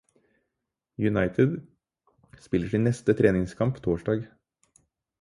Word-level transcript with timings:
United 1.09 1.51
spiller 2.45 2.73
sin 2.73 2.85
neste 2.89 3.13
treningskamp 3.23 3.79
torsdag. 3.89 4.29